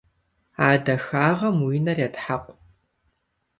[0.67, 2.55] А дахагъэм уи нэр етхьэкъу.